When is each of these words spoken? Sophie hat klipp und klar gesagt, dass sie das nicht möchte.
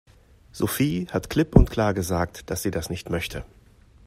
Sophie 0.51 1.05
hat 1.11 1.29
klipp 1.29 1.55
und 1.55 1.69
klar 1.69 1.93
gesagt, 1.93 2.49
dass 2.49 2.63
sie 2.63 2.71
das 2.71 2.89
nicht 2.89 3.11
möchte. 3.11 3.45